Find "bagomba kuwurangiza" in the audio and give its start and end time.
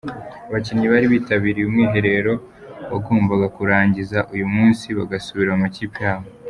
2.91-4.17